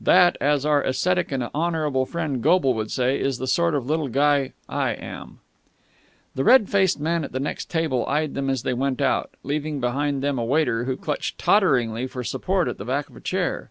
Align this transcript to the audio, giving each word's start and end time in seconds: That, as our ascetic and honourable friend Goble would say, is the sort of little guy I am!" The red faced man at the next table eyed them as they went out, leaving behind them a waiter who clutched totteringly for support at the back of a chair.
That, 0.00 0.36
as 0.40 0.64
our 0.64 0.84
ascetic 0.84 1.32
and 1.32 1.50
honourable 1.52 2.06
friend 2.06 2.40
Goble 2.40 2.74
would 2.74 2.92
say, 2.92 3.18
is 3.18 3.38
the 3.38 3.48
sort 3.48 3.74
of 3.74 3.86
little 3.86 4.06
guy 4.06 4.52
I 4.68 4.90
am!" 4.92 5.40
The 6.36 6.44
red 6.44 6.68
faced 6.70 7.00
man 7.00 7.24
at 7.24 7.32
the 7.32 7.40
next 7.40 7.68
table 7.70 8.06
eyed 8.06 8.34
them 8.34 8.48
as 8.48 8.62
they 8.62 8.72
went 8.72 9.00
out, 9.00 9.30
leaving 9.42 9.80
behind 9.80 10.22
them 10.22 10.38
a 10.38 10.44
waiter 10.44 10.84
who 10.84 10.96
clutched 10.96 11.38
totteringly 11.38 12.06
for 12.06 12.22
support 12.22 12.68
at 12.68 12.78
the 12.78 12.84
back 12.84 13.10
of 13.10 13.16
a 13.16 13.20
chair. 13.20 13.70